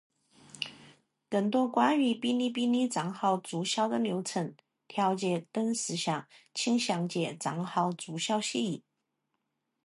[1.29, 4.55] 更多关于哔哩哔哩账号注销的流程、
[4.87, 8.77] 条件等事项请详见《账号注销协议》。